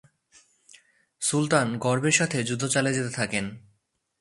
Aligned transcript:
সুলতান 1.21 1.67
গর্বের 1.77 2.11
সাথে 2.11 2.37
যুদ্ধ 2.43 2.63
চালিয়ে 2.67 2.93
যেতে 2.93 3.11
থাকেন। 3.15 3.45